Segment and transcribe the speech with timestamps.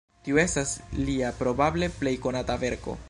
[0.27, 0.71] Tiu estas
[1.09, 2.97] lia probable plej konata verko.